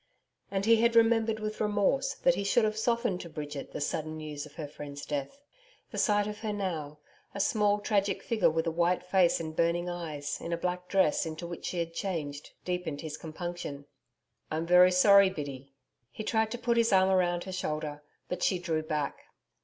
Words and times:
And 0.49 0.65
he 0.65 0.77
had 0.77 0.95
remembered 0.95 1.39
with 1.39 1.61
remorse 1.61 2.15
that 2.15 2.33
he 2.33 2.43
should 2.43 2.63
have 2.65 2.75
softened 2.75 3.21
to 3.21 3.29
Bridget 3.29 3.71
the 3.71 3.79
sudden 3.79 4.17
news 4.17 4.47
of 4.47 4.55
her 4.55 4.67
friend's 4.67 5.05
death. 5.05 5.39
The 5.91 5.99
sight 5.99 6.25
of 6.25 6.39
her 6.39 6.51
now 6.51 6.97
a 7.35 7.39
small 7.39 7.79
tragic 7.79 8.23
figure 8.23 8.49
with 8.49 8.65
a 8.65 8.71
white 8.71 9.03
face 9.03 9.39
and 9.39 9.55
burning 9.55 9.91
eyes, 9.91 10.41
in 10.41 10.51
a 10.53 10.57
black 10.57 10.87
dress 10.87 11.27
into 11.27 11.45
which 11.45 11.65
she 11.65 11.77
had 11.77 11.93
changed, 11.93 12.49
deepened 12.65 13.01
his 13.01 13.15
compunction. 13.15 13.85
'I 14.49 14.57
am 14.57 14.65
very 14.65 14.91
sorry, 14.91 15.29
Biddy.' 15.29 15.71
He 16.11 16.23
tried 16.23 16.49
to 16.49 16.57
put 16.57 16.77
his 16.77 16.91
arm 16.91 17.11
round 17.11 17.43
her 17.43 17.51
shoulder, 17.51 18.01
but 18.27 18.41
she 18.41 18.57
drew 18.57 18.81
back. 18.81 19.19